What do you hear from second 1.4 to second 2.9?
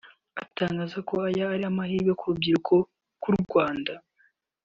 ari amahirwe ku rubyiruko